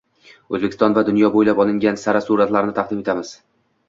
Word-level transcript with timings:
O‘zbekiston 0.57 0.95
va 0.97 1.03
dunyo 1.09 1.29
bo‘ylab 1.35 1.61
olingan 1.63 1.99
sara 2.05 2.21
suratlarni 2.29 2.73
taqdim 2.79 3.05
etamiz 3.05 3.35